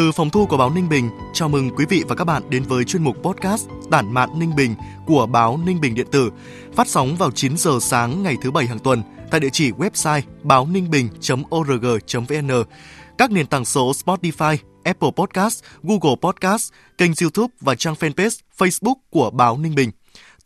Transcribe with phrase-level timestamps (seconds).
[0.00, 2.62] Từ phòng thu của báo Ninh Bình, chào mừng quý vị và các bạn đến
[2.62, 4.74] với chuyên mục podcast Tản mạn Ninh Bình
[5.06, 6.30] của báo Ninh Bình điện tử,
[6.74, 10.22] phát sóng vào 9 giờ sáng ngày thứ bảy hàng tuần tại địa chỉ website
[10.42, 12.50] báo ninh bình.org.vn,
[13.18, 18.96] các nền tảng số Spotify, Apple Podcast, Google Podcast, kênh YouTube và trang fanpage Facebook
[19.10, 19.90] của báo Ninh Bình.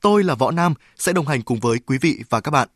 [0.00, 2.68] Tôi là Võ Nam sẽ đồng hành cùng với quý vị và các bạn.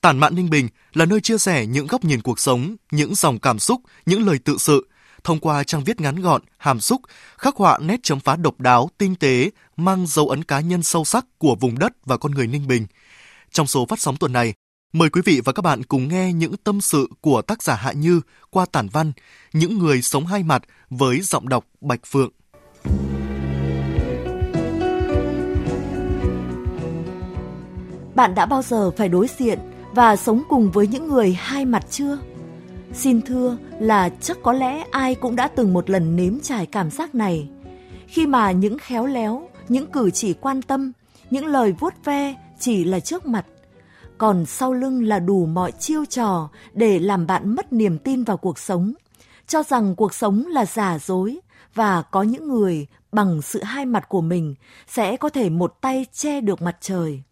[0.00, 3.38] Tản mạn Ninh Bình là nơi chia sẻ những góc nhìn cuộc sống, những dòng
[3.38, 4.86] cảm xúc, những lời tự sự,
[5.24, 7.00] thông qua trang viết ngắn gọn, hàm xúc,
[7.38, 11.04] khắc họa nét chấm phá độc đáo, tinh tế, mang dấu ấn cá nhân sâu
[11.04, 12.86] sắc của vùng đất và con người Ninh Bình.
[13.52, 14.54] Trong số phát sóng tuần này,
[14.92, 17.92] mời quý vị và các bạn cùng nghe những tâm sự của tác giả Hạ
[17.92, 19.12] Như qua tản văn,
[19.52, 22.30] những người sống hai mặt với giọng đọc Bạch Phượng.
[28.14, 29.58] Bạn đã bao giờ phải đối diện
[29.94, 32.18] và sống cùng với những người hai mặt chưa?
[32.94, 36.90] Xin thưa là chắc có lẽ ai cũng đã từng một lần nếm trải cảm
[36.90, 37.48] giác này.
[38.06, 40.92] Khi mà những khéo léo, những cử chỉ quan tâm,
[41.30, 43.46] những lời vuốt ve chỉ là trước mặt.
[44.18, 48.36] Còn sau lưng là đủ mọi chiêu trò để làm bạn mất niềm tin vào
[48.36, 48.92] cuộc sống.
[49.46, 51.38] Cho rằng cuộc sống là giả dối
[51.74, 54.54] và có những người bằng sự hai mặt của mình
[54.88, 57.22] sẽ có thể một tay che được mặt trời.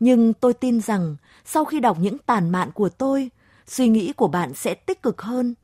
[0.00, 3.30] Nhưng tôi tin rằng sau khi đọc những tàn mạn của tôi,
[3.70, 5.54] suy nghĩ của bạn sẽ tích cực hơn.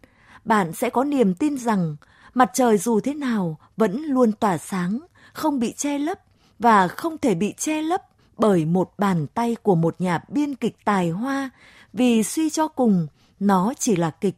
[0.44, 1.96] Bạn sẽ có niềm tin rằng
[2.34, 4.98] mặt trời dù thế nào vẫn luôn tỏa sáng,
[5.32, 6.18] không bị che lấp
[6.58, 8.02] và không thể bị che lấp
[8.38, 11.50] bởi một bàn tay của một nhà biên kịch tài hoa
[11.92, 13.06] vì suy cho cùng
[13.40, 14.36] nó chỉ là kịch.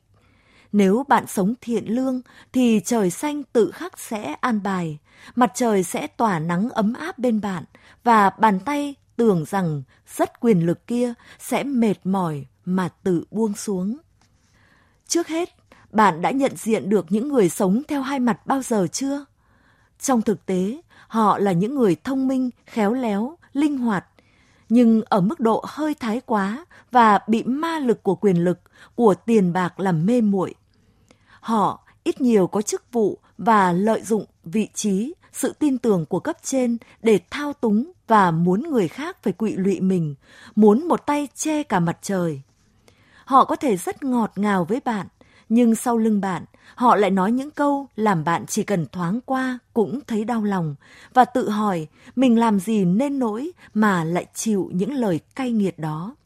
[0.73, 2.21] Nếu bạn sống thiện lương
[2.53, 4.99] thì trời xanh tự khắc sẽ an bài,
[5.35, 7.65] mặt trời sẽ tỏa nắng ấm áp bên bạn
[8.05, 9.83] và bàn tay tưởng rằng
[10.17, 13.97] rất quyền lực kia sẽ mệt mỏi mà tự buông xuống.
[15.07, 15.49] Trước hết,
[15.91, 19.25] bạn đã nhận diện được những người sống theo hai mặt bao giờ chưa?
[20.01, 24.07] Trong thực tế, họ là những người thông minh, khéo léo, linh hoạt,
[24.69, 28.59] nhưng ở mức độ hơi thái quá và bị ma lực của quyền lực,
[28.95, 30.55] của tiền bạc làm mê muội.
[31.41, 36.21] Họ ít nhiều có chức vụ và lợi dụng vị trí, sự tin tưởng của
[36.21, 40.15] cấp trên để thao túng và muốn người khác phải quỵ lụy mình,
[40.57, 42.43] muốn một tay che cả mặt trời.
[43.29, 45.07] Họ có thể rất ngọt ngào với bạn,
[45.49, 46.45] nhưng sau lưng bạn,
[46.75, 50.75] họ lại nói những câu làm bạn chỉ cần thoáng qua cũng thấy đau lòng
[51.15, 55.79] và tự hỏi mình làm gì nên nỗi mà lại chịu những lời cay nghiệt
[55.79, 56.17] đó.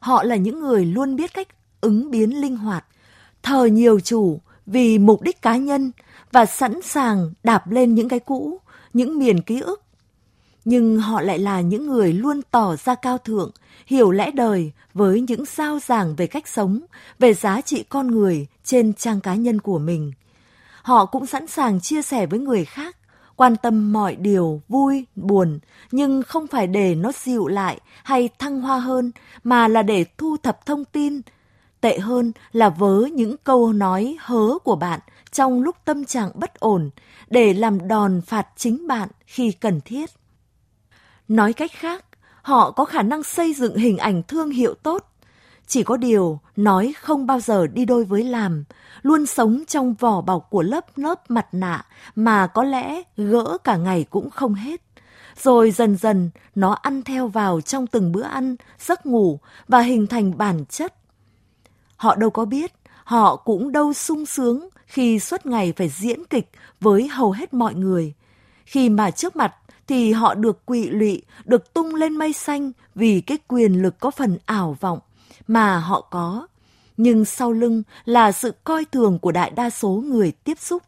[0.00, 1.48] Họ là những người luôn biết cách
[1.80, 2.84] ứng biến linh hoạt,
[3.42, 5.92] thờ nhiều chủ vì mục đích cá nhân
[6.32, 8.60] và sẵn sàng đạp lên những cái cũ,
[8.92, 9.87] những miền ký ức
[10.64, 13.50] nhưng họ lại là những người luôn tỏ ra cao thượng,
[13.86, 16.80] hiểu lẽ đời với những giao giảng về cách sống,
[17.18, 20.12] về giá trị con người trên trang cá nhân của mình.
[20.82, 22.96] Họ cũng sẵn sàng chia sẻ với người khác,
[23.36, 25.58] quan tâm mọi điều vui, buồn,
[25.92, 29.12] nhưng không phải để nó dịu lại hay thăng hoa hơn,
[29.44, 31.20] mà là để thu thập thông tin.
[31.80, 35.00] Tệ hơn là vớ những câu nói hớ của bạn
[35.32, 36.90] trong lúc tâm trạng bất ổn,
[37.28, 40.10] để làm đòn phạt chính bạn khi cần thiết.
[41.28, 42.04] Nói cách khác,
[42.42, 45.04] họ có khả năng xây dựng hình ảnh thương hiệu tốt.
[45.66, 48.64] Chỉ có điều nói không bao giờ đi đôi với làm,
[49.02, 53.76] luôn sống trong vỏ bọc của lớp lớp mặt nạ mà có lẽ gỡ cả
[53.76, 54.82] ngày cũng không hết.
[55.42, 60.06] Rồi dần dần nó ăn theo vào trong từng bữa ăn, giấc ngủ và hình
[60.06, 60.94] thành bản chất.
[61.96, 62.72] Họ đâu có biết,
[63.04, 66.50] họ cũng đâu sung sướng khi suốt ngày phải diễn kịch
[66.80, 68.14] với hầu hết mọi người.
[68.68, 69.54] Khi mà trước mặt
[69.86, 74.10] thì họ được quỵ lụy, được tung lên mây xanh vì cái quyền lực có
[74.10, 74.98] phần ảo vọng
[75.46, 76.46] mà họ có.
[76.96, 80.82] Nhưng sau lưng là sự coi thường của đại đa số người tiếp xúc.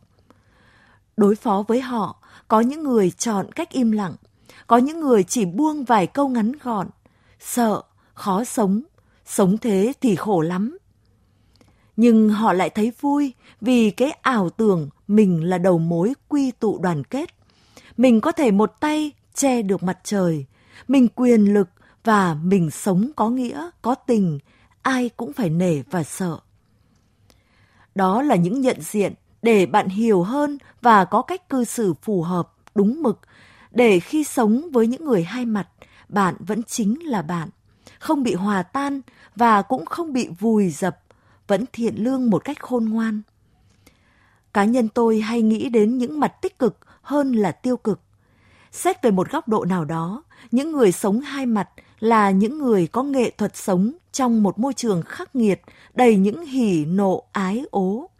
[1.17, 2.17] Đối phó với họ,
[2.49, 4.15] có những người chọn cách im lặng,
[4.67, 6.89] có những người chỉ buông vài câu ngắn gọn,
[7.41, 7.83] sợ,
[8.15, 8.83] khó sống,
[9.27, 10.79] sống thế thì khổ lắm.
[11.97, 16.79] Nhưng họ lại thấy vui vì cái ảo tưởng mình là đầu mối quy tụ
[16.79, 17.40] đoàn kết
[18.01, 20.47] mình có thể một tay che được mặt trời,
[20.89, 21.69] mình quyền lực
[22.05, 24.39] và mình sống có nghĩa, có tình,
[24.83, 26.39] ai cũng phải nể và sợ.
[27.95, 32.23] Đó là những nhận diện để bạn hiểu hơn và có cách cư xử phù
[32.23, 33.21] hợp, đúng mực,
[33.71, 35.69] để khi sống với những người hai mặt,
[36.09, 37.49] bạn vẫn chính là bạn,
[37.99, 39.01] không bị hòa tan
[39.37, 41.01] và cũng không bị vùi dập,
[41.47, 43.23] vẫn thiện lương một cách khôn ngoan.
[44.55, 46.77] Cá nhân tôi hay nghĩ đến những mặt tích cực
[47.11, 48.01] hơn là tiêu cực.
[48.73, 51.69] Xét về một góc độ nào đó, những người sống hai mặt
[52.01, 55.63] là những người có nghệ thuật sống trong một môi trường khắc nghiệt,
[55.95, 58.11] đầy những hỉ nộ ái ố.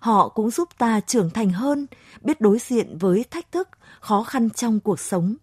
[0.00, 1.86] Họ cũng giúp ta trưởng thành hơn,
[2.20, 3.68] biết đối diện với thách thức,
[4.00, 5.36] khó khăn trong cuộc sống,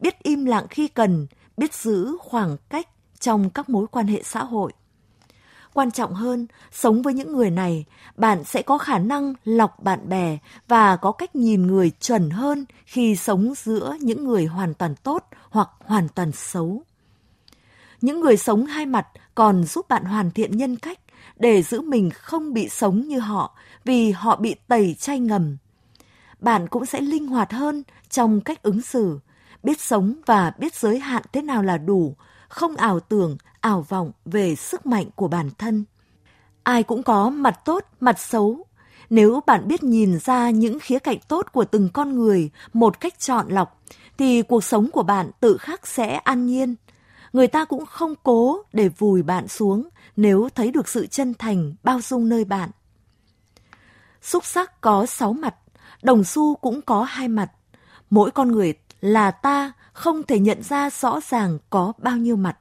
[0.00, 1.26] biết im lặng khi cần,
[1.56, 2.88] biết giữ khoảng cách
[3.20, 4.72] trong các mối quan hệ xã hội.
[5.74, 7.84] Quan trọng hơn, sống với những người này,
[8.16, 10.38] bạn sẽ có khả năng lọc bạn bè
[10.68, 15.24] và có cách nhìn người chuẩn hơn khi sống giữa những người hoàn toàn tốt
[15.50, 16.82] hoặc hoàn toàn xấu.
[18.00, 20.98] Những người sống hai mặt còn giúp bạn hoàn thiện nhân cách
[21.36, 25.56] để giữ mình không bị sống như họ vì họ bị tẩy chay ngầm.
[26.40, 29.18] Bạn cũng sẽ linh hoạt hơn trong cách ứng xử,
[29.62, 32.16] biết sống và biết giới hạn thế nào là đủ,
[32.52, 35.84] không ảo tưởng, ảo vọng về sức mạnh của bản thân.
[36.62, 38.66] Ai cũng có mặt tốt, mặt xấu.
[39.10, 43.18] Nếu bạn biết nhìn ra những khía cạnh tốt của từng con người một cách
[43.18, 43.82] chọn lọc,
[44.18, 46.74] thì cuộc sống của bạn tự khắc sẽ an nhiên.
[47.32, 51.74] Người ta cũng không cố để vùi bạn xuống nếu thấy được sự chân thành,
[51.82, 52.70] bao dung nơi bạn.
[54.22, 55.54] Xúc sắc có sáu mặt,
[56.02, 57.52] đồng xu cũng có hai mặt.
[58.10, 62.56] Mỗi con người là ta không thể nhận ra rõ ràng có bao nhiêu mặt.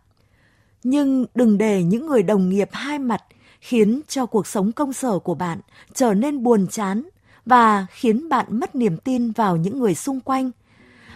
[0.84, 3.24] Nhưng đừng để những người đồng nghiệp hai mặt
[3.60, 5.60] khiến cho cuộc sống công sở của bạn
[5.94, 7.04] trở nên buồn chán
[7.46, 10.52] và khiến bạn mất niềm tin vào những người xung quanh.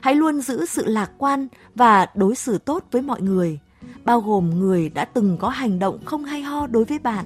[0.02, 3.60] Hãy luôn giữ sự lạc quan và đối xử tốt với mọi người,
[4.04, 7.26] bao gồm người đã từng có hành động không hay ho đối với bạn.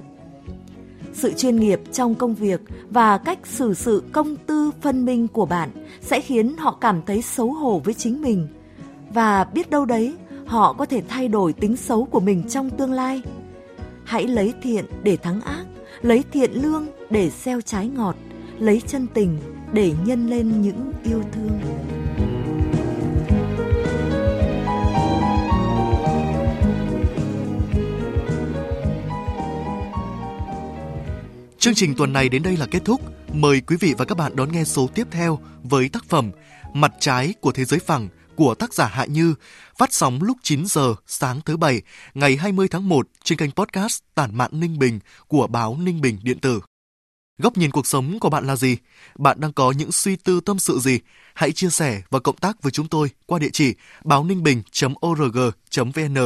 [1.12, 2.60] Sự chuyên nghiệp trong công việc
[2.90, 5.70] và cách xử sự công tư phân minh của bạn
[6.00, 8.48] sẽ khiến họ cảm thấy xấu hổ với chính mình
[9.14, 10.14] và biết đâu đấy
[10.46, 13.22] họ có thể thay đổi tính xấu của mình trong tương lai.
[14.04, 15.64] Hãy lấy thiện để thắng ác,
[16.02, 18.16] lấy thiện lương để gieo trái ngọt,
[18.58, 19.38] lấy chân tình
[19.72, 21.60] để nhân lên những yêu thương.
[31.58, 33.00] Chương trình tuần này đến đây là kết thúc.
[33.32, 36.30] Mời quý vị và các bạn đón nghe số tiếp theo với tác phẩm
[36.74, 38.08] Mặt trái của thế giới phẳng
[38.40, 39.34] của tác giả Hạ Như,
[39.78, 41.82] phát sóng lúc 9 giờ sáng thứ Bảy,
[42.14, 46.18] ngày 20 tháng 1 trên kênh podcast Tản mạn Ninh Bình của báo Ninh Bình
[46.22, 46.60] Điện tử.
[47.38, 48.76] Góc nhìn cuộc sống của bạn là gì?
[49.18, 50.98] Bạn đang có những suy tư tâm sự gì?
[51.34, 56.16] Hãy chia sẻ và cộng tác với chúng tôi qua địa chỉ báo ninh bình.org.vn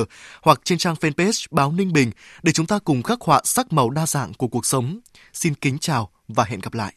[0.43, 2.11] hoặc trên trang fanpage báo Ninh Bình
[2.43, 5.01] để chúng ta cùng khắc họa sắc màu đa dạng của cuộc sống.
[5.33, 6.95] Xin kính chào và hẹn gặp lại.